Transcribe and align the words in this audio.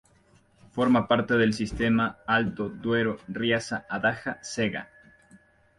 Forma 0.71 1.07
parte 1.07 1.35
del 1.37 1.53
sistema 1.53 2.17
"Alto 2.25 2.69
Duero-Riaza-Adaja-Cega". 2.69 4.89